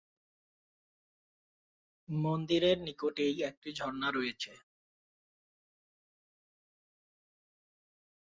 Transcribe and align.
মন্দিরের 2.09 2.77
নিকটেই 2.85 3.35
একটি 3.49 3.69
ঝরনা 3.73 4.09
রয়েছে। 4.11 4.53